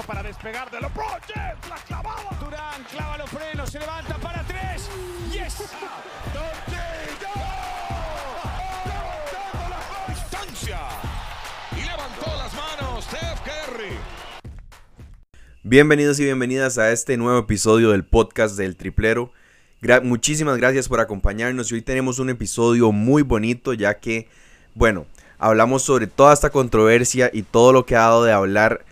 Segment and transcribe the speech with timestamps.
[0.00, 1.56] para despegar de LeBron James.
[1.68, 2.30] La clavada.
[2.40, 4.88] Durán clava los frenos, se levanta para tres.
[5.30, 5.58] ¡Yes!
[8.72, 10.78] Levantando la distancia.
[11.72, 13.98] Y levantó las manos Steph Curry.
[15.62, 19.30] Bienvenidos y bienvenidas a este nuevo episodio del podcast del Triplero.
[19.82, 24.28] Gra- muchísimas gracias por acompañarnos y hoy tenemos un episodio muy bonito ya que,
[24.74, 25.04] bueno,
[25.38, 28.86] hablamos sobre toda esta controversia y todo lo que ha dado de hablar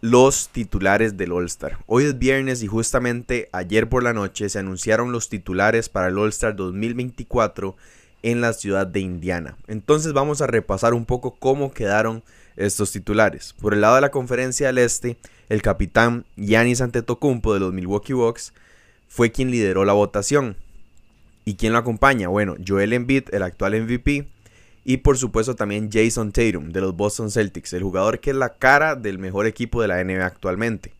[0.00, 1.78] los titulares del All-Star.
[1.86, 6.18] Hoy es viernes y justamente ayer por la noche se anunciaron los titulares para el
[6.18, 7.76] All-Star 2024
[8.22, 9.56] en la ciudad de Indiana.
[9.66, 12.22] Entonces vamos a repasar un poco cómo quedaron
[12.56, 13.54] estos titulares.
[13.60, 15.16] Por el lado de la conferencia del Este,
[15.48, 18.52] el capitán Giannis Antetokounmpo de los Milwaukee Bucks
[19.08, 20.56] fue quien lideró la votación.
[21.44, 22.28] ¿Y quién lo acompaña?
[22.28, 24.28] Bueno, Joel Embiid, el actual MVP,
[24.88, 28.54] y por supuesto también Jason Tatum de los Boston Celtics, el jugador que es la
[28.54, 30.94] cara del mejor equipo de la NBA actualmente.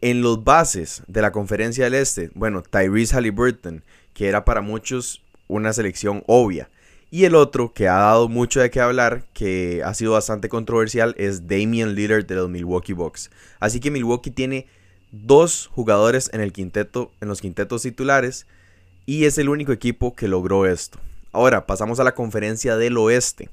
[0.00, 3.84] En los bases de la conferencia del Este, bueno, Tyrese Halliburton,
[4.14, 6.70] que era para muchos una selección obvia.
[7.10, 11.14] Y el otro que ha dado mucho de qué hablar, que ha sido bastante controversial,
[11.18, 13.30] es Damian Lillard de los Milwaukee Bucks.
[13.60, 14.66] Así que Milwaukee tiene
[15.12, 18.46] dos jugadores en el quinteto, en los quintetos titulares,
[19.04, 20.98] y es el único equipo que logró esto.
[21.34, 23.50] Ahora pasamos a la conferencia del oeste.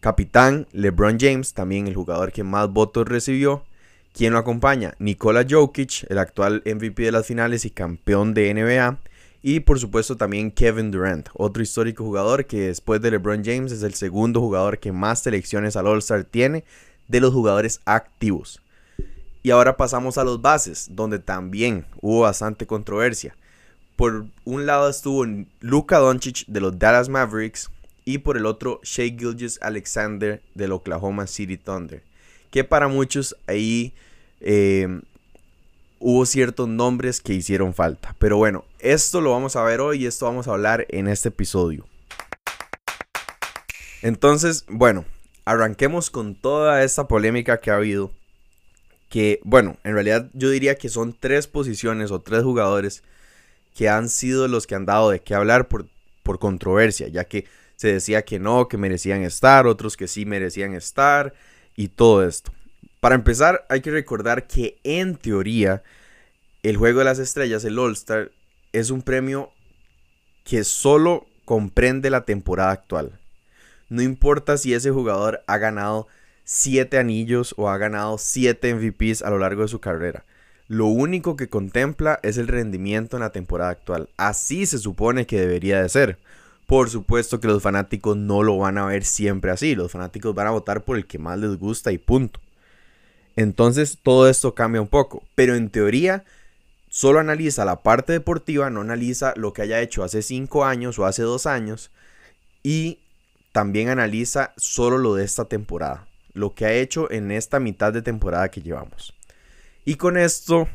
[0.00, 3.64] Capitán LeBron James, también el jugador que más votos recibió.
[4.12, 4.92] ¿Quién lo acompaña?
[4.98, 8.98] Nikola Jokic, el actual MVP de las finales y campeón de NBA.
[9.40, 13.82] Y por supuesto también Kevin Durant, otro histórico jugador que después de LeBron James es
[13.82, 16.64] el segundo jugador que más selecciones al All-Star tiene
[17.08, 18.60] de los jugadores activos.
[19.42, 23.34] Y ahora pasamos a los bases, donde también hubo bastante controversia.
[24.00, 25.26] Por un lado estuvo
[25.60, 27.68] Luka Doncic de los Dallas Mavericks
[28.06, 32.02] y por el otro Shea Gilgis Alexander del Oklahoma City Thunder.
[32.50, 33.92] Que para muchos ahí
[34.40, 35.02] eh,
[35.98, 38.16] hubo ciertos nombres que hicieron falta.
[38.18, 41.28] Pero bueno, esto lo vamos a ver hoy y esto vamos a hablar en este
[41.28, 41.86] episodio.
[44.00, 45.04] Entonces, bueno,
[45.44, 48.10] arranquemos con toda esta polémica que ha habido.
[49.10, 53.02] Que, bueno, en realidad yo diría que son tres posiciones o tres jugadores
[53.74, 55.86] que han sido los que han dado de qué hablar por,
[56.22, 60.74] por controversia, ya que se decía que no, que merecían estar, otros que sí merecían
[60.74, 61.32] estar
[61.76, 62.52] y todo esto.
[63.00, 65.82] Para empezar, hay que recordar que en teoría
[66.62, 68.32] el Juego de las Estrellas, el All-Star,
[68.72, 69.50] es un premio
[70.44, 73.18] que solo comprende la temporada actual.
[73.88, 76.06] No importa si ese jugador ha ganado
[76.44, 80.24] 7 anillos o ha ganado 7 MVPs a lo largo de su carrera.
[80.70, 84.08] Lo único que contempla es el rendimiento en la temporada actual.
[84.16, 86.20] Así se supone que debería de ser.
[86.68, 89.74] Por supuesto que los fanáticos no lo van a ver siempre así.
[89.74, 92.38] Los fanáticos van a votar por el que más les gusta y punto.
[93.34, 95.24] Entonces todo esto cambia un poco.
[95.34, 96.22] Pero en teoría
[96.88, 101.04] solo analiza la parte deportiva, no analiza lo que haya hecho hace 5 años o
[101.04, 101.90] hace 2 años.
[102.62, 103.00] Y
[103.50, 106.06] también analiza solo lo de esta temporada.
[106.32, 109.14] Lo que ha hecho en esta mitad de temporada que llevamos.
[109.84, 110.68] Y con esto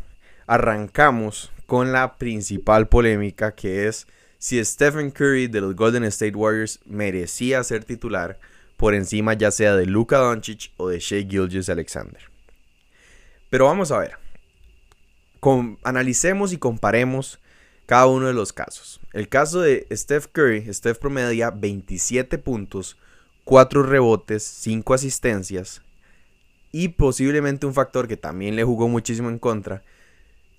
[0.47, 4.07] arrancamos con la principal polémica que es
[4.37, 8.39] si Stephen Curry de los Golden State Warriors merecía ser titular
[8.77, 12.21] por encima ya sea de Luka Doncic o de Shea Gilgeous Alexander.
[13.49, 14.17] Pero vamos a ver.
[15.83, 17.39] Analicemos y comparemos
[17.85, 18.99] cada uno de los casos.
[19.13, 22.97] El caso de Steph Curry, Steph promedia 27 puntos,
[23.43, 25.83] 4 rebotes, 5 asistencias
[26.77, 29.81] y posiblemente un factor que también le jugó muchísimo en contra.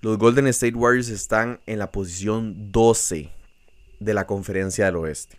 [0.01, 3.29] Los Golden State Warriors están en la posición 12
[3.99, 5.37] de la conferencia del oeste.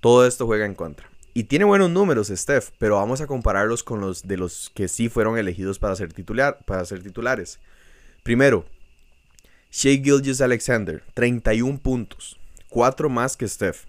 [0.00, 1.06] Todo esto juega en contra.
[1.34, 5.10] Y tiene buenos números Steph, pero vamos a compararlos con los de los que sí
[5.10, 7.60] fueron elegidos para ser, titular, para ser titulares.
[8.22, 8.64] Primero,
[9.70, 12.40] Shea Gilgis Alexander, 31 puntos,
[12.70, 13.84] 4 más que Steph.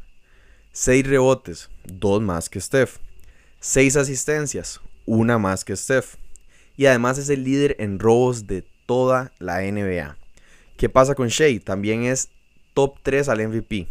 [0.73, 2.97] 6 rebotes, 2 más que Steph.
[3.61, 6.15] 6 asistencias, 1 más que Steph.
[6.77, 10.17] Y además es el líder en robos de toda la NBA.
[10.77, 11.59] ¿Qué pasa con Shea?
[11.59, 12.29] También es
[12.73, 13.87] top 3 al MVP.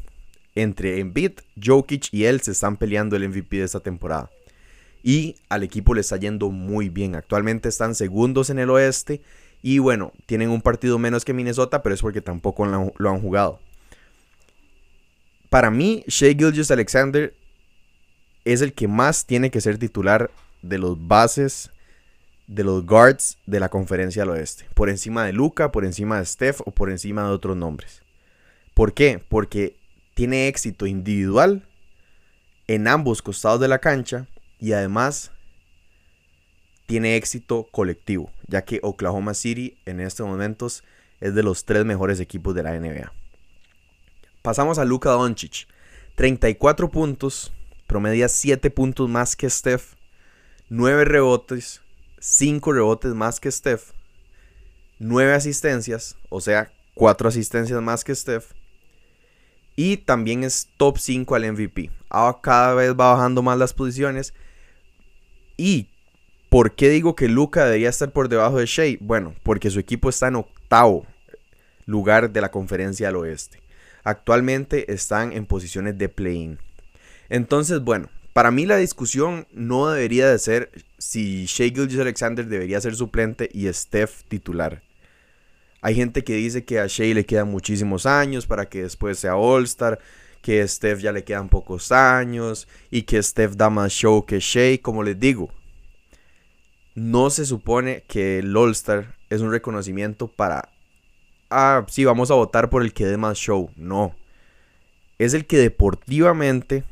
[0.55, 1.33] Entre Embiid,
[1.63, 4.31] Jokic y él se están peleando el MVP de esta temporada.
[5.03, 7.15] Y al equipo le está yendo muy bien.
[7.15, 9.21] Actualmente están segundos en el oeste.
[9.63, 13.61] Y bueno, tienen un partido menos que Minnesota, pero es porque tampoco lo han jugado.
[15.51, 17.35] Para mí, Shea Gilgis Alexander
[18.47, 20.31] es el que más tiene que ser titular
[20.63, 21.71] de los bases,
[22.47, 24.67] de los guards de la conferencia del oeste.
[24.75, 28.03] Por encima de Luca, por encima de Steph o por encima de otros nombres.
[28.75, 29.23] ¿Por qué?
[29.29, 29.77] Porque
[30.15, 31.69] tiene éxito individual
[32.67, 34.29] en ambos costados de la cancha
[34.59, 35.33] y además
[36.87, 40.83] tiene éxito colectivo, ya que Oklahoma City en estos momentos
[41.21, 43.13] es de los tres mejores equipos de la NBA.
[44.43, 45.69] Pasamos a Luka Doncic.
[46.17, 47.53] 34 puntos,
[47.87, 49.95] promedia 7 puntos más que Steph,
[50.71, 51.83] 9 rebotes,
[52.21, 53.91] 5 rebotes más que Steph,
[55.01, 58.53] 9 asistencias, o sea, 4 asistencias más que Steph.
[59.75, 61.91] Y también es top 5 al MVP.
[62.09, 64.33] Ahora cada vez va bajando más las posiciones.
[65.57, 65.89] ¿Y
[66.51, 68.97] por qué digo que Luca debería estar por debajo de Shea?
[69.01, 71.05] Bueno, porque su equipo está en octavo
[71.85, 73.61] lugar de la conferencia del oeste.
[74.05, 76.59] Actualmente están en posiciones de play-in.
[77.29, 78.09] Entonces, bueno,
[78.41, 83.51] para mí la discusión no debería de ser si Shea Gilgis Alexander debería ser suplente
[83.53, 84.83] y Steph titular.
[85.83, 89.37] Hay gente que dice que a Shea le quedan muchísimos años para que después sea
[89.37, 89.99] All-Star,
[90.41, 94.41] que a Steph ya le quedan pocos años y que Steph da más show que
[94.41, 95.51] Shea, como les digo.
[96.95, 100.71] No se supone que el All-Star es un reconocimiento para
[101.51, 103.71] ah, sí, vamos a votar por el que dé más show.
[103.77, 104.17] No.
[105.19, 106.85] Es el que deportivamente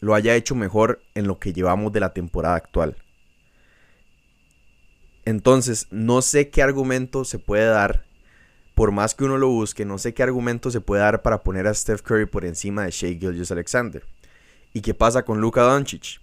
[0.00, 2.96] lo haya hecho mejor en lo que llevamos de la temporada actual.
[5.24, 8.04] Entonces, no sé qué argumento se puede dar,
[8.74, 11.66] por más que uno lo busque, no sé qué argumento se puede dar para poner
[11.66, 14.04] a Steph Curry por encima de Shea Gilgis Alexander.
[14.72, 16.20] ¿Y qué pasa con Luka Doncic?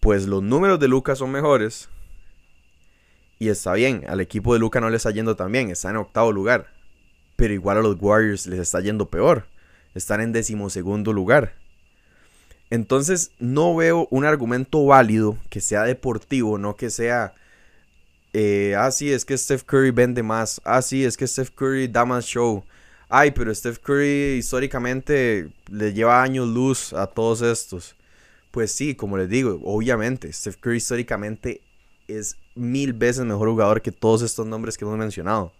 [0.00, 1.88] Pues los números de Luka son mejores,
[3.42, 5.96] y está bien, al equipo de Luca no le está yendo tan bien, está en
[5.96, 6.68] octavo lugar.
[7.34, 9.46] Pero igual a los Warriors les está yendo peor.
[9.96, 11.56] Están en decimosegundo lugar.
[12.72, 17.34] Entonces no veo un argumento válido que sea deportivo, no que sea...
[18.32, 20.58] Eh, ah, es que Steph Curry vende más.
[20.64, 22.64] Ah, es que Steph Curry da más show.
[23.10, 27.94] Ay, pero Steph Curry históricamente le lleva años luz a todos estos.
[28.50, 31.60] Pues sí, como les digo, obviamente, Steph Curry históricamente
[32.08, 35.52] es mil veces mejor jugador que todos estos nombres que hemos mencionado.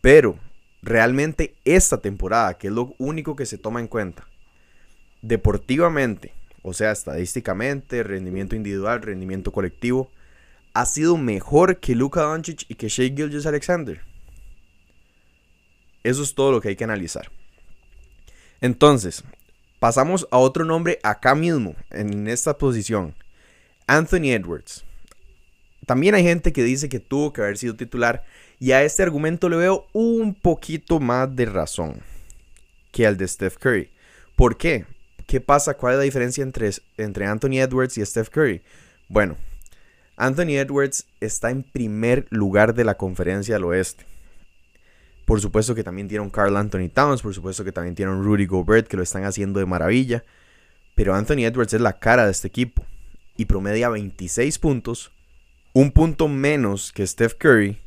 [0.00, 0.38] Pero
[0.80, 4.26] realmente esta temporada, que es lo único que se toma en cuenta,
[5.24, 10.10] deportivamente, o sea, estadísticamente, rendimiento individual, rendimiento colectivo,
[10.74, 14.02] ha sido mejor que Luka Doncic y que Shea Gilgis Alexander.
[16.02, 17.30] Eso es todo lo que hay que analizar.
[18.60, 19.24] Entonces,
[19.80, 23.14] pasamos a otro nombre acá mismo, en esta posición.
[23.86, 24.84] Anthony Edwards.
[25.86, 28.24] También hay gente que dice que tuvo que haber sido titular
[28.58, 32.00] y a este argumento le veo un poquito más de razón
[32.90, 33.90] que al de Steph Curry.
[34.36, 34.86] ¿Por qué?
[35.26, 35.74] ¿Qué pasa?
[35.74, 38.62] ¿Cuál es la diferencia entre, entre Anthony Edwards y Steph Curry?
[39.08, 39.36] Bueno,
[40.16, 44.04] Anthony Edwards está en primer lugar de la conferencia del oeste.
[45.24, 48.22] Por supuesto que también tiene un Carl Anthony Towns, por supuesto que también tiene un
[48.22, 50.24] Rudy Gobert que lo están haciendo de maravilla.
[50.94, 52.84] Pero Anthony Edwards es la cara de este equipo
[53.36, 55.10] y promedia 26 puntos,
[55.72, 57.80] un punto menos que Steph Curry,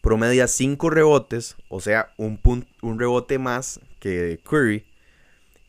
[0.00, 2.40] promedia 5 rebotes, o sea, un,
[2.80, 4.86] un rebote más que Curry,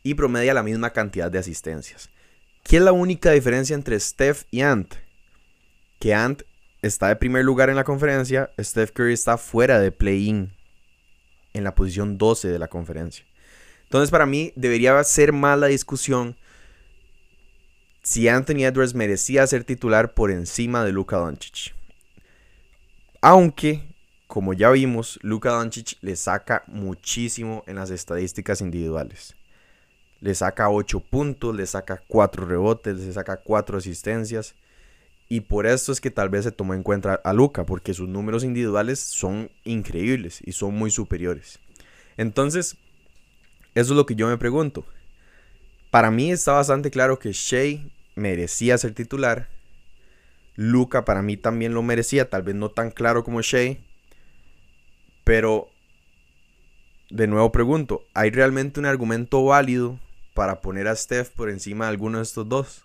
[0.08, 2.10] y promedia la misma cantidad de asistencias.
[2.64, 4.96] ¿Qué es la única diferencia entre Steph y Ant?
[6.00, 6.44] Que Ant
[6.82, 10.54] está de primer lugar en la conferencia, Steph Curry está fuera de play-in,
[11.54, 13.26] en la posición 12 de la conferencia.
[13.84, 16.38] Entonces para mí debería ser más la discusión
[18.02, 21.76] si Anthony Edwards merecía ser titular por encima de Luka Doncic.
[23.20, 23.94] Aunque,
[24.28, 29.37] como ya vimos, Luka Doncic le saca muchísimo en las estadísticas individuales.
[30.20, 34.56] Le saca 8 puntos, le saca 4 rebotes, le saca 4 asistencias.
[35.30, 38.08] Y por esto es que tal vez se tomó en cuenta a Luka, porque sus
[38.08, 41.60] números individuales son increíbles y son muy superiores.
[42.16, 42.78] Entonces,
[43.76, 44.86] eso es lo que yo me pregunto.
[45.92, 47.80] Para mí está bastante claro que Shea
[48.16, 49.50] merecía ser titular.
[50.56, 53.78] Luca para mí también lo merecía, tal vez no tan claro como Shea.
[55.24, 55.70] Pero,
[57.10, 60.00] de nuevo pregunto, ¿hay realmente un argumento válido
[60.38, 62.84] para poner a Steph por encima de alguno de estos dos?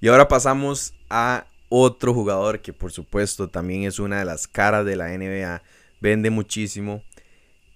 [0.00, 4.86] Y ahora pasamos a otro jugador que por supuesto también es una de las caras
[4.86, 5.60] de la NBA,
[6.00, 7.02] vende muchísimo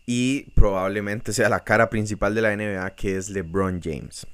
[0.07, 4.25] y probablemente sea la cara principal de la NBA que es LeBron James.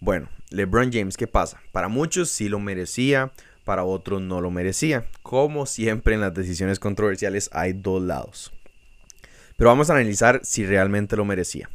[0.00, 1.60] Bueno, LeBron James, ¿qué pasa?
[1.72, 3.32] Para muchos sí lo merecía,
[3.66, 5.04] para otros no lo merecía.
[5.22, 8.50] Como siempre en las decisiones controversiales hay dos lados.
[9.58, 11.68] Pero vamos a analizar si realmente lo merecía.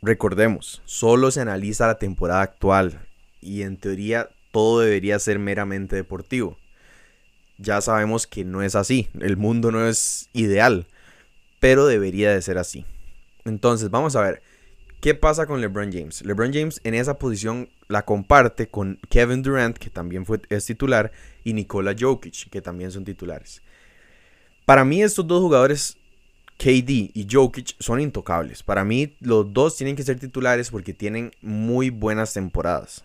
[0.00, 3.00] Recordemos, solo se analiza la temporada actual
[3.40, 6.58] y en teoría todo debería ser meramente deportivo.
[7.58, 10.86] Ya sabemos que no es así, el mundo no es ideal,
[11.58, 12.84] pero debería de ser así.
[13.44, 14.42] Entonces, vamos a ver,
[15.00, 16.24] ¿Qué pasa con LeBron James?
[16.24, 21.12] LeBron James en esa posición la comparte con Kevin Durant, que también fue, es titular,
[21.44, 23.62] y Nikola Jokic, que también son titulares.
[24.64, 25.98] Para mí estos dos jugadores,
[26.58, 28.62] KD y Jokic, son intocables.
[28.62, 33.04] Para mí los dos tienen que ser titulares porque tienen muy buenas temporadas.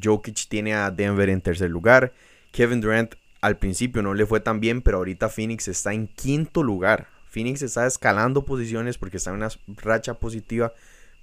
[0.00, 2.12] Jokic tiene a Denver en tercer lugar.
[2.52, 6.62] Kevin Durant al principio no le fue tan bien, pero ahorita Phoenix está en quinto
[6.62, 7.08] lugar.
[7.30, 10.74] Phoenix está escalando posiciones porque está en una racha positiva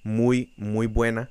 [0.03, 1.29] muy, muy buena.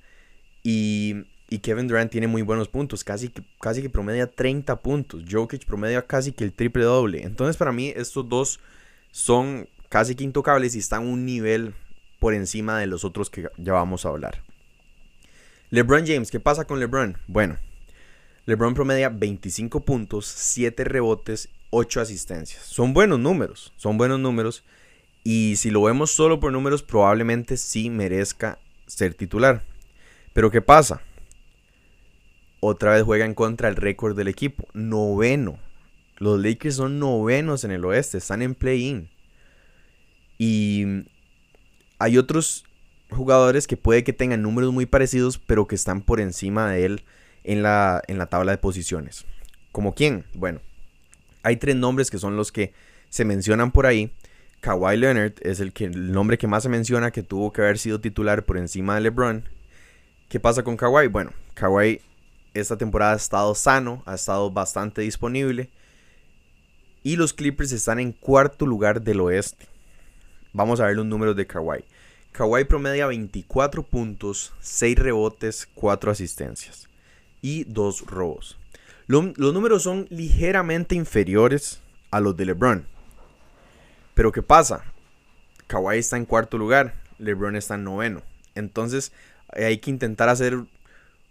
[0.62, 1.24] Y,
[1.62, 5.24] Kevin Durant tiene muy buenos puntos, casi que, casi que promedia 30 puntos.
[5.28, 7.22] Jokic promedia casi que el triple doble.
[7.22, 8.60] Entonces, para mí, estos dos
[9.10, 11.74] son casi que intocables y están un nivel
[12.18, 14.42] por encima de los otros que ya vamos a hablar.
[15.70, 17.18] LeBron James, ¿qué pasa con LeBron?
[17.26, 17.58] Bueno,
[18.46, 22.62] LeBron promedia 25 puntos, 7 rebotes, 8 asistencias.
[22.62, 24.64] Son buenos números, son buenos números.
[25.24, 29.62] Y si lo vemos solo por números, probablemente sí merezca ser titular.
[30.32, 31.02] Pero ¿qué pasa?
[32.60, 34.66] Otra vez juega en contra el récord del equipo.
[34.72, 35.58] Noveno.
[36.16, 38.18] Los Lakers son novenos en el oeste.
[38.18, 39.10] Están en play-in.
[40.38, 41.04] Y
[41.98, 42.64] hay otros
[43.10, 47.04] jugadores que puede que tengan números muy parecidos, pero que están por encima de él
[47.44, 49.26] en la, en la tabla de posiciones.
[49.72, 50.24] ¿Como quién?
[50.34, 50.60] Bueno,
[51.42, 52.72] hay tres nombres que son los que
[53.08, 54.12] se mencionan por ahí.
[54.60, 57.78] Kawhi Leonard es el, que, el nombre que más se menciona que tuvo que haber
[57.78, 59.48] sido titular por encima de LeBron.
[60.28, 61.06] ¿Qué pasa con Kawhi?
[61.08, 62.00] Bueno, Kawhi
[62.54, 65.70] esta temporada ha estado sano, ha estado bastante disponible.
[67.02, 69.66] Y los Clippers están en cuarto lugar del oeste.
[70.52, 71.84] Vamos a ver los números de Kawhi.
[72.32, 76.88] Kawhi promedia 24 puntos, 6 rebotes, 4 asistencias
[77.42, 78.58] y 2 robos.
[79.06, 82.86] los números son ligeramente inferiores a los de LeBron.
[84.14, 84.84] Pero ¿qué pasa?
[85.66, 88.22] Kawhi está en cuarto lugar, LeBron está en noveno.
[88.54, 89.12] Entonces
[89.52, 90.58] hay que intentar hacer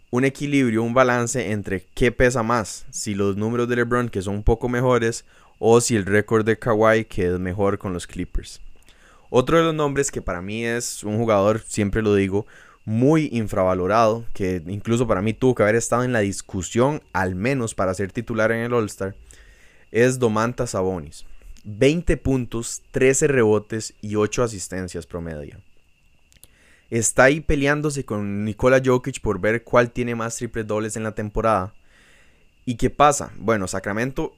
[0.10, 4.36] un equilibrio, un balance entre qué pesa más, si los números de LeBron que son
[4.36, 5.26] un poco mejores
[5.60, 8.62] o si el récord de Kawhi que es mejor con los Clippers.
[9.30, 12.46] Otro de los nombres que para mí es un jugador, siempre lo digo,
[12.86, 17.76] muy infravalorado, que incluso para mí tuvo que haber estado en la discusión al menos
[17.76, 19.16] para ser titular en el All-Star,
[19.92, 21.26] es Domantas Sabonis.
[21.66, 25.58] 20 puntos, 13 rebotes y 8 asistencias promedio.
[26.90, 31.14] Está ahí peleándose con Nikola Jokic por ver cuál tiene más triple dobles en la
[31.14, 31.74] temporada.
[32.64, 33.34] ¿Y qué pasa?
[33.38, 34.37] Bueno, Sacramento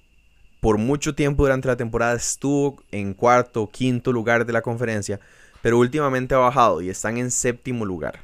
[0.60, 5.20] por mucho tiempo durante la temporada estuvo en cuarto o quinto lugar de la conferencia,
[5.62, 8.20] pero últimamente ha bajado y están en séptimo lugar.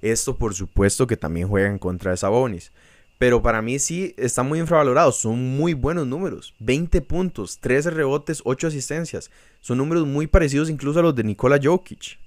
[0.00, 2.72] Esto por supuesto que también juega en contra de Sabonis.
[3.18, 5.12] Pero para mí sí está muy infravalorado.
[5.12, 6.54] Son muy buenos números.
[6.58, 9.30] 20 puntos, 13 rebotes, 8 asistencias.
[9.60, 12.18] Son números muy parecidos incluso a los de Nikola Jokic.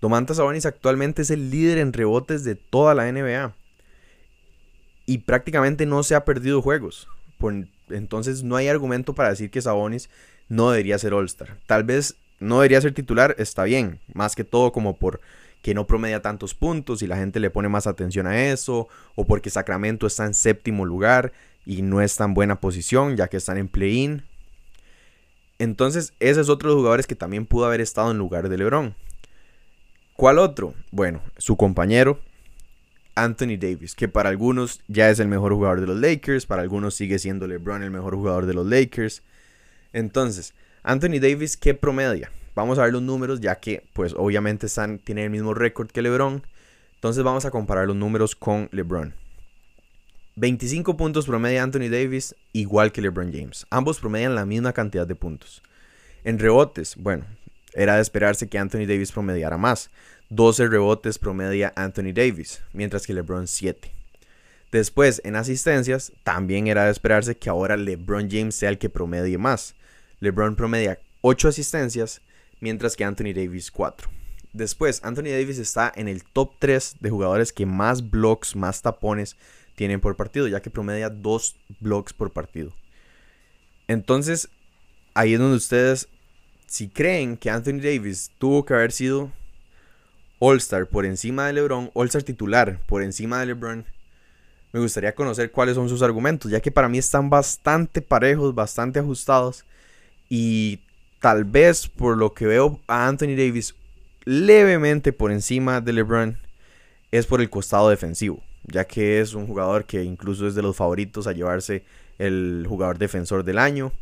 [0.00, 3.54] Domantas Sabonis actualmente es el líder en rebotes de toda la NBA.
[5.06, 7.06] Y prácticamente no se ha perdido juegos.
[7.90, 10.10] Entonces no hay argumento para decir que Sabonis
[10.48, 11.58] no debería ser All-Star.
[11.66, 14.00] Tal vez no debería ser titular, está bien.
[14.14, 15.20] Más que todo como por
[15.62, 19.26] que no promedia tantos puntos y la gente le pone más atención a eso, o
[19.26, 21.32] porque Sacramento está en séptimo lugar
[21.66, 24.22] y no es tan buena posición ya que están en play-in.
[25.58, 28.56] Entonces, ese es otro de los jugadores que también pudo haber estado en lugar de
[28.56, 28.94] LeBron.
[30.16, 30.74] ¿Cuál otro?
[30.90, 32.20] Bueno, su compañero,
[33.22, 36.94] Anthony Davis, que para algunos ya es el mejor jugador de los Lakers, para algunos
[36.94, 39.22] sigue siendo LeBron el mejor jugador de los Lakers.
[39.92, 42.30] Entonces, Anthony Davis, ¿qué promedia?
[42.54, 46.02] Vamos a ver los números, ya que, pues, obviamente están, tienen el mismo récord que
[46.02, 46.46] LeBron.
[46.94, 49.14] Entonces, vamos a comparar los números con LeBron.
[50.36, 53.66] 25 puntos promedia Anthony Davis, igual que LeBron James.
[53.70, 55.62] Ambos promedian la misma cantidad de puntos.
[56.24, 57.24] En rebotes, bueno,
[57.74, 59.90] era de esperarse que Anthony Davis promediara más.
[60.30, 63.92] 12 rebotes promedia Anthony Davis, mientras que LeBron 7.
[64.70, 69.38] Después, en asistencias, también era de esperarse que ahora LeBron James sea el que promedie
[69.38, 69.74] más.
[70.20, 72.20] LeBron promedia 8 asistencias,
[72.60, 74.08] mientras que Anthony Davis 4.
[74.52, 79.36] Después, Anthony Davis está en el top 3 de jugadores que más blocks, más tapones
[79.74, 82.72] tienen por partido, ya que promedia 2 blocks por partido.
[83.88, 84.48] Entonces,
[85.14, 86.08] ahí es donde ustedes,
[86.66, 89.32] si creen que Anthony Davis tuvo que haber sido
[90.40, 93.84] All-Star por encima de LeBron, All-Star titular por encima de LeBron,
[94.72, 99.00] me gustaría conocer cuáles son sus argumentos, ya que para mí están bastante parejos, bastante
[99.00, 99.64] ajustados.
[100.28, 100.80] Y
[101.20, 103.74] tal vez por lo que veo a Anthony Davis
[104.24, 106.38] levemente por encima de LeBron
[107.10, 110.76] es por el costado defensivo, ya que es un jugador que incluso es de los
[110.76, 111.84] favoritos a llevarse
[112.18, 113.92] el jugador defensor del año.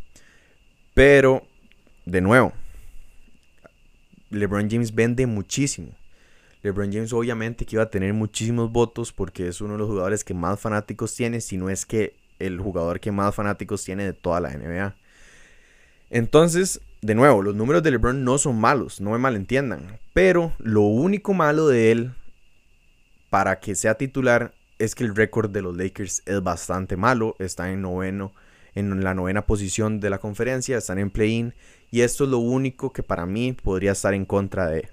[0.93, 1.47] Pero,
[2.05, 2.53] de nuevo,
[4.31, 5.93] LeBron James vende muchísimo.
[6.63, 10.25] LeBron James obviamente que iba a tener muchísimos votos porque es uno de los jugadores
[10.25, 14.13] que más fanáticos tiene, si no es que el jugador que más fanáticos tiene de
[14.13, 14.97] toda la NBA.
[16.11, 20.83] Entonces, de nuevo, los números de LeBron no son malos, no me malentiendan, pero lo
[20.83, 22.13] único malo de él
[23.31, 27.71] para que sea titular es que el récord de los Lakers es bastante malo, está
[27.71, 28.33] en noveno
[28.75, 31.55] en la novena posición de la conferencia, están en play-in
[31.91, 34.89] y esto es lo único que para mí podría estar en contra de,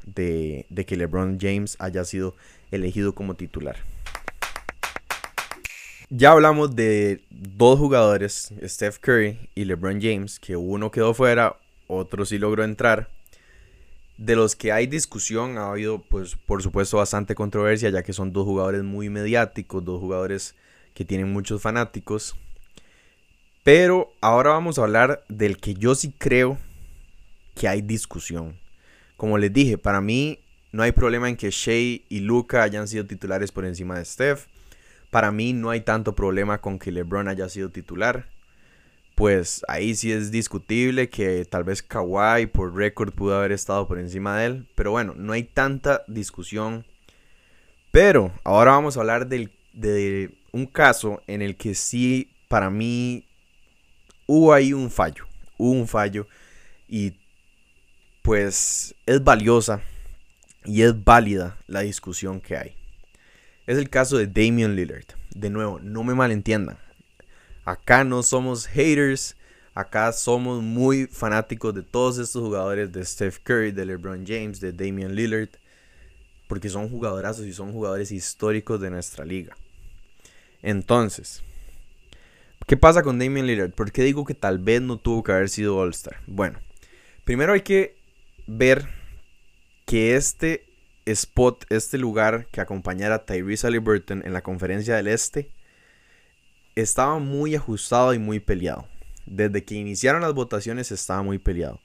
[0.70, 2.36] de, que LeBron James haya sido
[2.72, 3.78] elegido como titular.
[6.10, 12.26] Ya hablamos de dos jugadores, Steph Curry y LeBron James, que uno quedó fuera, otro
[12.26, 13.10] sí logró entrar.
[14.18, 18.32] De los que hay discusión, ha habido, pues, por supuesto, bastante controversia, ya que son
[18.32, 20.56] dos jugadores muy mediáticos, dos jugadores
[20.94, 22.38] que tienen muchos fanáticos.
[23.64, 26.58] Pero ahora vamos a hablar del que yo sí creo
[27.56, 28.60] que hay discusión.
[29.18, 30.40] Como les dije, para mí
[30.72, 34.48] no hay problema en que Shea y Luca hayan sido titulares por encima de Steph.
[35.10, 38.28] Para mí no hay tanto problema con que LeBron haya sido titular.
[39.16, 43.98] Pues ahí sí es discutible que tal vez Kawhi por récord pudo haber estado por
[43.98, 44.68] encima de él.
[44.76, 46.86] Pero bueno, no hay tanta discusión.
[47.92, 53.26] Pero ahora vamos a hablar del, de un caso en el que sí para mí
[54.26, 55.26] hubo ahí un fallo,
[55.58, 56.28] hubo un fallo
[56.88, 57.14] y
[58.26, 59.82] pues es valiosa
[60.64, 62.76] y es válida la discusión que hay.
[63.68, 65.06] Es el caso de Damian Lillard.
[65.36, 66.80] De nuevo, no me malentiendan.
[67.66, 69.36] Acá no somos haters,
[69.76, 74.72] acá somos muy fanáticos de todos estos jugadores, de Steph Curry, de LeBron James, de
[74.72, 75.50] Damian Lillard,
[76.48, 79.56] porque son jugadorazos y son jugadores históricos de nuestra liga.
[80.64, 81.44] Entonces,
[82.66, 83.70] ¿Qué pasa con Damian Lillard?
[83.70, 86.18] ¿Por qué digo que tal vez no tuvo que haber sido All-Star?
[86.26, 86.58] Bueno,
[87.24, 87.96] primero hay que
[88.48, 88.88] ver
[89.86, 90.66] que este
[91.06, 95.52] spot, este lugar que acompañara a Tyrese Halliburton en la conferencia del Este,
[96.76, 98.88] estaba muy ajustado y muy peleado.
[99.26, 101.80] Desde que iniciaron las votaciones estaba muy peleado.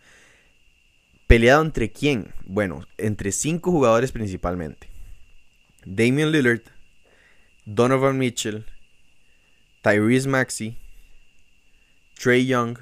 [1.26, 2.34] ¿Peleado entre quién?
[2.44, 4.88] Bueno, entre cinco jugadores principalmente.
[5.84, 6.62] Damian Lillard,
[7.64, 8.66] Donovan Mitchell,
[9.82, 10.76] Tyrese Maxey,
[12.14, 12.78] Trey Young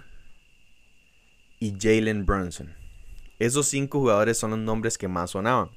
[1.60, 2.77] y Jalen Brunson.
[3.38, 5.70] Esos cinco jugadores son los nombres que más sonaban,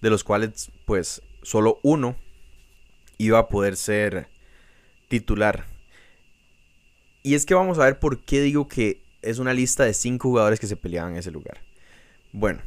[0.00, 2.16] de los cuales pues solo uno
[3.18, 4.28] iba a poder ser
[5.08, 5.66] titular.
[7.22, 10.28] Y es que vamos a ver por qué digo que es una lista de cinco
[10.28, 11.62] jugadores que se peleaban en ese lugar.
[12.32, 12.62] Bueno,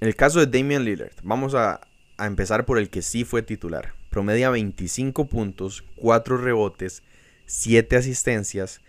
[0.00, 1.80] en el caso de Damian Lillard, vamos a,
[2.16, 7.02] a empezar por el que sí fue titular promedia 25 puntos, 4 rebotes,
[7.46, 8.80] 7 asistencias.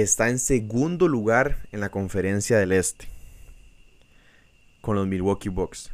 [0.00, 3.06] Está en segundo lugar en la conferencia del Este
[4.80, 5.90] con los Milwaukee Bucks.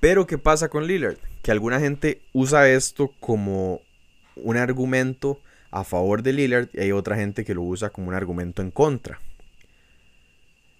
[0.00, 1.18] Pero ¿qué pasa con Lillard?
[1.40, 3.80] Que alguna gente usa esto como
[4.34, 8.14] un argumento a favor de Lillard y hay otra gente que lo usa como un
[8.14, 9.20] argumento en contra.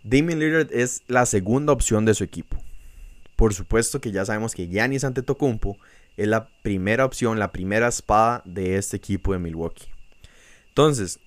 [0.02, 2.56] Damian Lillard es la segunda opción de su equipo.
[3.36, 5.76] Por supuesto que ya sabemos que Giannis Antetokounmpo
[6.16, 9.86] es la primera opción, la primera espada de este equipo de Milwaukee.
[10.70, 11.20] Entonces,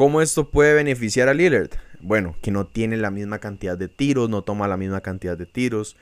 [0.00, 1.72] ¿cómo esto puede beneficiar a Lillard?
[2.00, 5.44] Bueno, que no tiene la misma cantidad de tiros, no toma la misma cantidad de
[5.44, 5.94] tiros.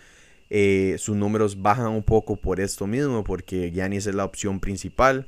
[0.50, 5.26] Eh, sus números bajan un poco por esto mismo, porque Giannis es la opción principal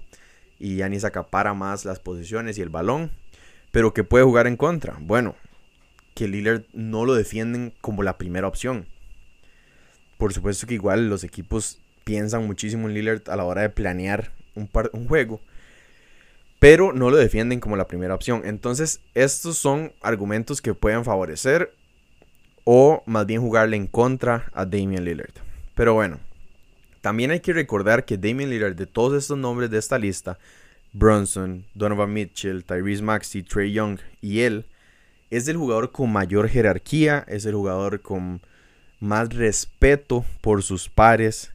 [0.61, 3.11] y Giannis acapara más las posiciones y el balón.
[3.72, 4.96] Pero que puede jugar en contra.
[5.00, 5.35] Bueno,
[6.14, 8.87] que Lillard no lo defienden como la primera opción.
[10.16, 14.30] Por supuesto que igual los equipos piensan muchísimo en Lillard a la hora de planear
[14.54, 15.40] un, un juego.
[16.61, 18.42] Pero no lo defienden como la primera opción.
[18.44, 21.75] Entonces, estos son argumentos que pueden favorecer
[22.64, 25.33] o más bien jugarle en contra a Damian Lillard.
[25.75, 26.20] Pero bueno,
[27.01, 30.38] también hay que recordar que Damian Lillard, de todos estos nombres de esta lista,
[30.92, 34.66] Bronson, Donovan Mitchell, Tyrese Maxey, Trey Young y él,
[35.31, 38.42] es el jugador con mayor jerarquía, es el jugador con
[38.99, 41.53] más respeto por sus pares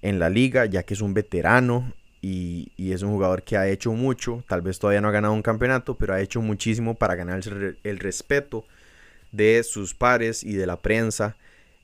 [0.00, 3.92] en la liga, ya que es un veterano y, es un jugador que ha hecho
[3.92, 4.42] mucho.
[4.48, 7.98] Tal vez todavía no ha ganado un campeonato, pero ha hecho muchísimo para ganarse el
[7.98, 8.64] respeto
[9.32, 11.36] de sus pares y de la prensa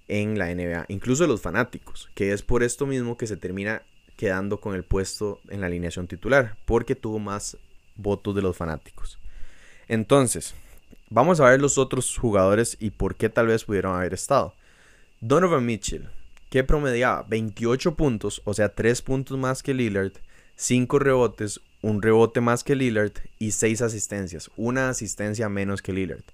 [0.08, 3.82] en la NBA, incluso de los fanáticos, que es por esto mismo que se termina
[4.16, 7.56] quedando con el puesto en la alineación titular, porque tuvo más
[7.96, 9.18] votos de los fanáticos.
[9.88, 10.54] Entonces,
[11.08, 14.54] vamos a ver los otros jugadores y por qué tal vez pudieron haber estado.
[15.20, 16.08] Donovan Mitchell,
[16.52, 20.12] que promediaba 28 puntos, o sea, 3 puntos más que Lillard,
[20.56, 26.24] 5 rebotes, un rebote más que Lillard y 6 asistencias, una asistencia menos que Lillard.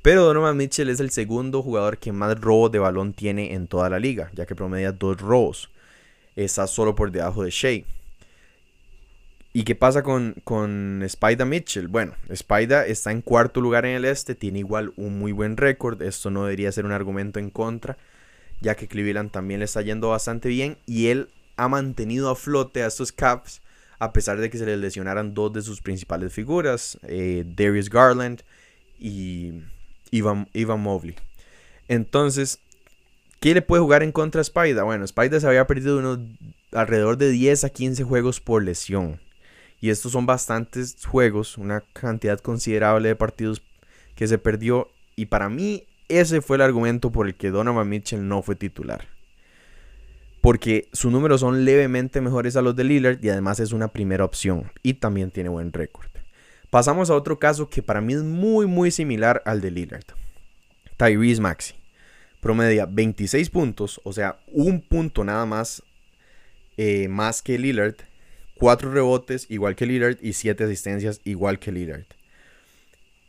[0.00, 3.90] Pero Donovan Mitchell es el segundo jugador que más robos de balón tiene en toda
[3.90, 5.68] la liga, ya que promedia dos robos.
[6.36, 7.84] Está solo por debajo de Shea.
[9.52, 11.88] ¿Y qué pasa con, con Spider Mitchell?
[11.88, 16.00] Bueno, Spider está en cuarto lugar en el este, tiene igual un muy buen récord.
[16.00, 17.98] Esto no debería ser un argumento en contra,
[18.60, 22.82] ya que Cleveland también le está yendo bastante bien y él ha mantenido a flote
[22.82, 23.60] a estos Caps
[23.98, 28.42] a pesar de que se les lesionaran dos de sus principales figuras, eh, Darius Garland
[28.98, 29.62] y
[30.10, 31.16] Ivan, Ivan Mobley.
[31.88, 32.60] Entonces,
[33.40, 34.84] ¿qué le puede jugar en contra a Spider?
[34.84, 36.18] Bueno, Spider se había perdido unos
[36.72, 39.20] alrededor de 10 a 15 juegos por lesión.
[39.80, 43.62] Y estos son bastantes juegos, una cantidad considerable de partidos
[44.14, 44.90] que se perdió.
[45.16, 49.06] Y para mí ese fue el argumento por el que Donovan Mitchell no fue titular.
[50.40, 54.24] Porque sus números son levemente mejores a los de Lillard y además es una primera
[54.24, 54.70] opción.
[54.82, 56.08] Y también tiene buen récord.
[56.70, 60.04] Pasamos a otro caso que para mí es muy muy similar al de Lillard.
[60.96, 61.74] Tyrese Maxi.
[62.40, 65.82] Promedia 26 puntos, o sea, un punto nada más
[66.76, 67.96] eh, más que Lillard
[68.58, 72.06] 4 rebotes igual que Lillard y 7 asistencias igual que Lillard.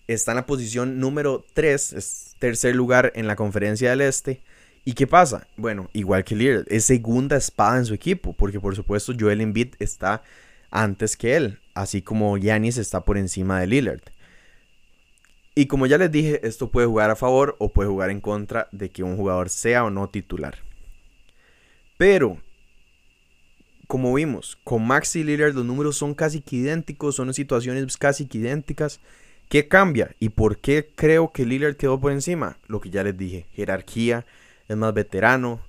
[0.08, 4.42] Está en la posición número 3, es tercer lugar en la conferencia del este.
[4.86, 5.48] ¿Y qué pasa?
[5.58, 9.76] Bueno, igual que Lillard, es segunda espada en su equipo, porque por supuesto Joel Embiid
[9.80, 10.24] está
[10.72, 14.02] antes que él, así como Giannis está por encima de Lillard.
[15.56, 18.70] Y como ya les dije, esto puede jugar a favor o puede jugar en contra
[18.72, 20.60] de que un jugador sea o no titular.
[21.98, 22.38] Pero
[23.88, 28.38] como vimos, con Maxi Lillard los números son casi que idénticos, son situaciones casi que
[28.38, 29.00] idénticas.
[29.50, 30.14] ¿Qué cambia?
[30.20, 32.58] ¿Y por qué creo que Lillard quedó por encima?
[32.68, 34.26] Lo que ya les dije, jerarquía,
[34.68, 35.62] es más veterano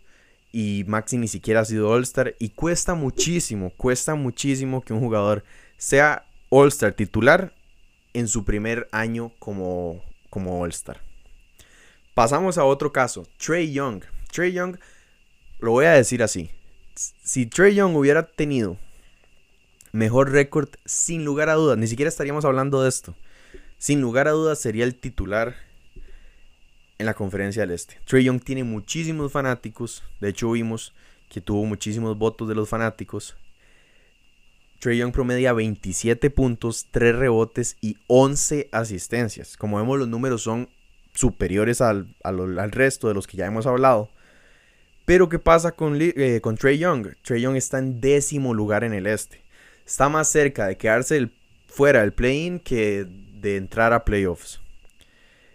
[0.51, 5.45] y Maxi ni siquiera ha sido All-Star y cuesta muchísimo, cuesta muchísimo que un jugador
[5.77, 7.55] sea All-Star titular
[8.15, 11.01] en su primer año como, como All-Star.
[12.15, 14.03] Pasamos a otro caso, Trey Young.
[14.33, 14.77] Trey Young,
[15.61, 16.51] lo voy a decir así,
[16.97, 18.77] si Trey Young hubiera tenido
[19.93, 23.15] mejor récord, sin lugar a dudas, ni siquiera estaríamos hablando de esto.
[23.79, 25.55] Sin lugar a dudas sería el titular
[26.99, 28.01] en la conferencia del Este.
[28.05, 30.03] Trey Young tiene muchísimos fanáticos.
[30.21, 30.95] De hecho, vimos
[31.29, 33.37] que tuvo muchísimos votos de los fanáticos.
[34.81, 39.57] Trey Young promedia 27 puntos, 3 rebotes y 11 asistencias.
[39.57, 40.69] Como vemos, los números son
[41.15, 44.11] superiores al, al resto de los que ya hemos hablado.
[45.05, 47.15] Pero ¿qué pasa con, eh, con Trey Young?
[47.23, 49.43] Trey Young está en décimo lugar en el este.
[49.87, 51.31] Está más cerca de quedarse
[51.67, 53.07] fuera del play-in que
[53.41, 54.61] de entrar a playoffs.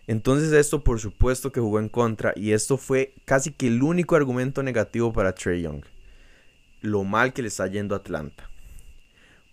[0.08, 4.16] Entonces esto por supuesto que jugó en contra y esto fue casi que el único
[4.16, 5.84] argumento negativo para Trey Young.
[6.82, 8.50] Lo mal que le está yendo a Atlanta.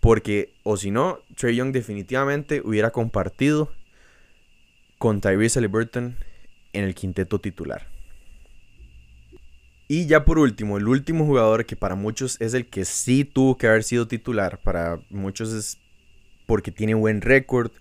[0.01, 3.71] Porque, o si no, Trey Young definitivamente hubiera compartido
[4.99, 6.17] con Tyrese Halliburton
[6.73, 7.87] en el quinteto titular.
[9.89, 13.57] Y ya por último, el último jugador que para muchos es el que sí tuvo
[13.57, 15.79] que haber sido titular, para muchos es
[16.47, 17.73] porque tiene buen récord,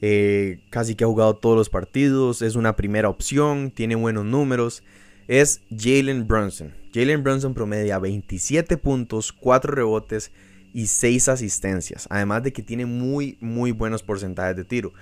[0.00, 4.82] eh, casi que ha jugado todos los partidos, es una primera opción, tiene buenos números,
[5.28, 6.74] es Jalen Brunson.
[6.92, 10.32] Jalen Brunson promedia 27 puntos, 4 rebotes
[10.72, 14.92] y 6 asistencias, además de que tiene muy, muy buenos porcentajes de tiro.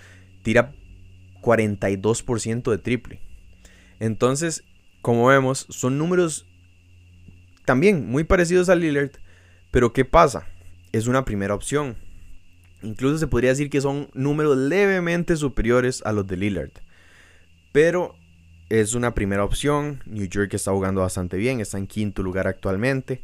[0.42, 0.74] Tira
[1.42, 3.20] 42% de triple.
[4.00, 4.64] Entonces,
[5.00, 6.46] como vemos, son números
[7.64, 9.12] también muy parecidos a Lillard,
[9.70, 10.46] pero ¿qué pasa?
[10.92, 11.96] Es una primera opción.
[12.82, 16.70] Incluso se podría decir que son números levemente superiores a los de Lillard.
[17.72, 18.14] Pero
[18.68, 20.02] es una primera opción.
[20.06, 23.22] New York está jugando bastante bien, está en quinto lugar actualmente.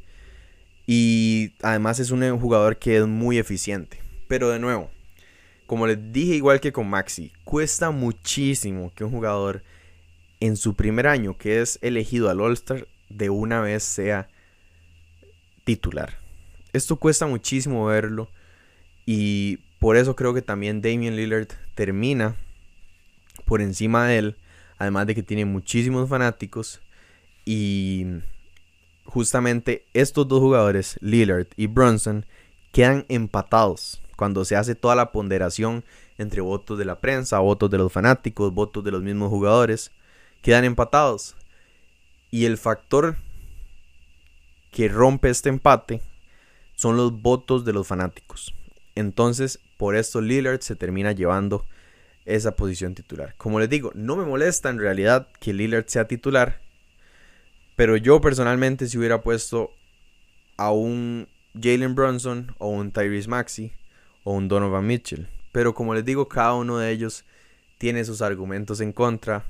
[0.86, 4.00] Y además es un jugador que es muy eficiente.
[4.28, 4.90] Pero de nuevo,
[5.66, 9.62] como les dije igual que con Maxi, cuesta muchísimo que un jugador
[10.40, 14.28] en su primer año, que es elegido al All-Star, de una vez sea
[15.64, 16.18] titular.
[16.72, 18.28] Esto cuesta muchísimo verlo
[19.06, 22.36] y por eso creo que también Damian Lillard termina
[23.44, 24.36] por encima de él,
[24.78, 26.80] además de que tiene muchísimos fanáticos
[27.44, 28.06] y
[29.04, 32.26] justamente estos dos jugadores, Lillard y Brunson,
[32.72, 35.84] quedan empatados cuando se hace toda la ponderación
[36.18, 39.92] entre votos de la prensa, votos de los fanáticos, votos de los mismos jugadores,
[40.42, 41.36] quedan empatados.
[42.30, 43.16] Y el factor
[44.70, 46.02] que rompe este empate
[46.74, 48.54] son los votos de los fanáticos.
[48.94, 51.66] Entonces, por esto Lillard se termina llevando
[52.24, 53.35] esa posición titular.
[53.37, 56.61] Como les digo, no me molesta en realidad que Lillard sea titular,
[57.76, 59.72] pero yo personalmente si hubiera puesto
[60.57, 61.28] a un
[61.61, 63.72] Jalen Brunson o un Tyrese Maxi
[64.22, 65.28] o un Donovan Mitchell.
[65.52, 67.24] Pero como les digo, cada uno de ellos
[67.78, 69.44] tiene sus argumentos en contra.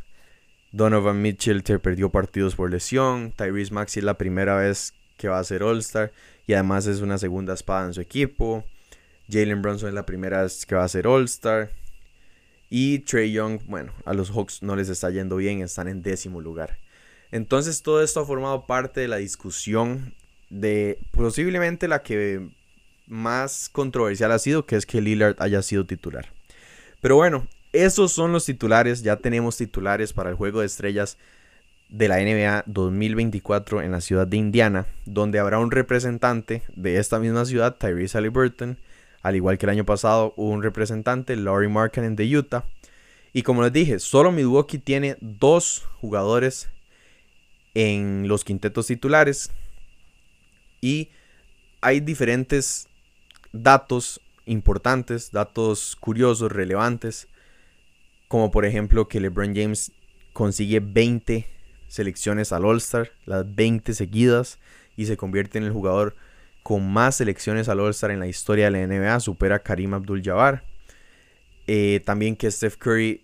[0.73, 3.33] Donovan Mitchell perdió partidos por lesión.
[3.33, 6.13] Tyrese Maxey es la primera vez que va a ser All-Star
[6.47, 8.65] y además es una segunda espada en su equipo.
[9.31, 11.71] Jalen Brunson es la primera vez que va a ser All-Star.
[12.71, 16.41] Y Trey Young, bueno, a los Hawks no les está yendo bien, están en décimo
[16.41, 16.79] lugar.
[17.31, 20.15] Entonces todo esto ha formado parte de la discusión
[20.51, 22.49] de posiblemente la que
[23.07, 26.33] más controversial ha sido, que es que Lillard haya sido titular.
[27.01, 31.19] Pero bueno, esos son los titulares, ya tenemos titulares para el juego de estrellas
[31.89, 37.19] de la NBA 2024 en la ciudad de Indiana, donde habrá un representante de esta
[37.19, 38.79] misma ciudad, Tyrese Halliburton,
[39.25, 42.67] al igual que el año pasado hubo un representante, Laurie Markkinen de Utah.
[43.33, 46.69] Y como les dije, solo Milwaukee tiene dos jugadores
[47.73, 49.51] en los quintetos titulares.
[50.83, 51.09] Y
[51.81, 52.87] hay diferentes
[53.51, 57.27] datos importantes, datos curiosos, relevantes.
[58.29, 59.91] Como por ejemplo que LeBron James
[60.35, 61.49] consigue 20
[61.89, 64.59] selecciones al All-Star, las 20 seguidas,
[64.99, 66.15] y se convierte en el jugador
[66.65, 70.65] con más selecciones al All-Star en la historia de la NBA, supera Karim Abdul-Jabbar.
[71.67, 73.23] Eh, también que Steph Curry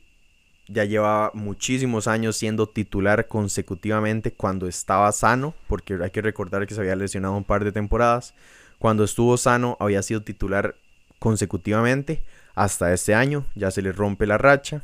[0.69, 6.75] ya lleva muchísimos años siendo titular consecutivamente cuando estaba sano, porque hay que recordar que
[6.75, 8.35] se había lesionado un par de temporadas.
[8.79, 10.77] Cuando estuvo sano había sido titular
[11.19, 12.23] consecutivamente
[12.55, 14.83] hasta este año, ya se le rompe la racha.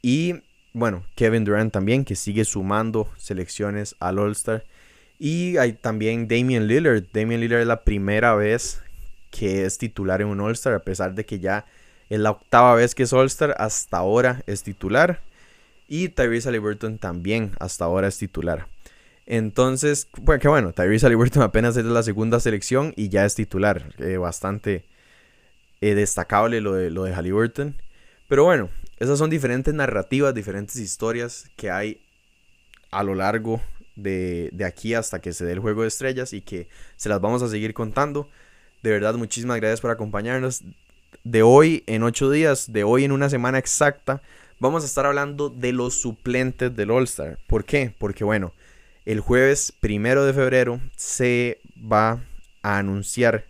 [0.00, 0.42] Y
[0.72, 4.62] bueno, Kevin Durant también, que sigue sumando selecciones al All-Star.
[5.18, 7.04] Y hay también Damian Lillard.
[7.12, 8.80] Damian Lillard es la primera vez
[9.30, 11.66] que es titular en un All-Star, a pesar de que ya
[12.08, 15.20] es la octava vez que es All-Star, hasta ahora es titular.
[15.88, 18.66] Y Tyrese Halliburton también hasta ahora es titular.
[19.26, 23.94] Entonces, bueno, que bueno, Tyrese Halliburton apenas es la segunda selección y ya es titular.
[23.98, 24.84] Eh, bastante
[25.80, 27.74] eh, destacable lo de, lo de Halliburton.
[28.28, 32.00] Pero bueno, esas son diferentes narrativas, diferentes historias que hay
[32.90, 33.60] a lo largo
[33.98, 37.42] de, aquí hasta que se dé el juego de estrellas y que se las vamos
[37.42, 38.28] a seguir contando.
[38.82, 40.62] De verdad, muchísimas gracias por acompañarnos.
[41.24, 44.22] De hoy en ocho días, de hoy en una semana exacta,
[44.60, 47.38] vamos a estar hablando de los suplentes del All-Star.
[47.46, 47.92] ¿Por qué?
[47.98, 48.52] Porque bueno,
[49.04, 52.20] el jueves primero de febrero se va
[52.62, 53.44] a anunciar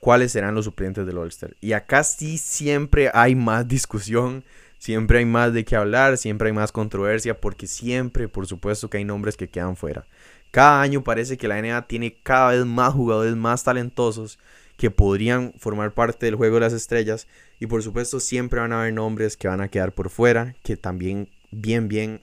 [0.00, 1.54] cuáles serán los suplentes del All-Star.
[1.60, 4.44] Y acá sí siempre hay más discusión
[4.84, 8.98] Siempre hay más de qué hablar, siempre hay más controversia, porque siempre, por supuesto, que
[8.98, 10.06] hay nombres que quedan fuera.
[10.50, 14.38] Cada año parece que la NBA tiene cada vez más jugadores más talentosos
[14.76, 17.26] que podrían formar parte del juego de las estrellas.
[17.58, 20.76] Y por supuesto, siempre van a haber nombres que van a quedar por fuera, que
[20.76, 22.20] también bien, bien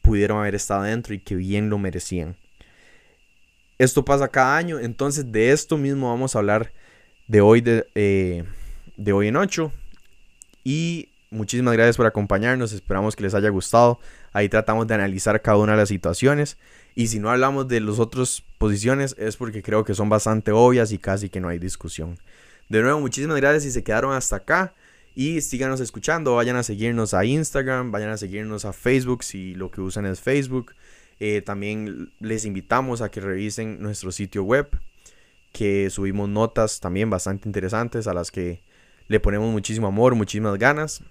[0.00, 2.36] pudieron haber estado dentro y que bien lo merecían.
[3.78, 6.72] Esto pasa cada año, entonces de esto mismo vamos a hablar
[7.26, 8.44] de hoy, de, eh,
[8.96, 9.72] de hoy en 8.
[10.62, 13.98] Y Muchísimas gracias por acompañarnos, esperamos que les haya gustado.
[14.32, 16.56] Ahí tratamos de analizar cada una de las situaciones.
[16.94, 20.92] Y si no hablamos de las otras posiciones es porque creo que son bastante obvias
[20.92, 22.18] y casi que no hay discusión.
[22.68, 24.74] De nuevo, muchísimas gracias si se quedaron hasta acá.
[25.14, 29.70] Y síganos escuchando, vayan a seguirnos a Instagram, vayan a seguirnos a Facebook si lo
[29.70, 30.74] que usan es Facebook.
[31.18, 34.68] Eh, también les invitamos a que revisen nuestro sitio web,
[35.52, 38.62] que subimos notas también bastante interesantes a las que
[39.08, 41.02] le ponemos muchísimo amor, muchísimas ganas.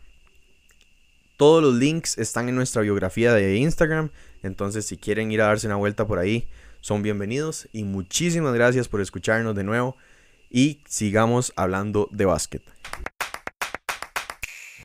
[1.37, 4.09] Todos los links están en nuestra biografía de Instagram.
[4.41, 6.47] Entonces, si quieren ir a darse una vuelta por ahí,
[6.79, 7.67] son bienvenidos.
[7.73, 9.97] Y muchísimas gracias por escucharnos de nuevo.
[10.49, 12.63] Y sigamos hablando de básquet.